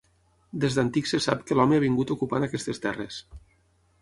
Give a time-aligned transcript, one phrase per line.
[0.63, 3.21] Des d'antic se sap que l'home ha vingut ocupant aquestes terres.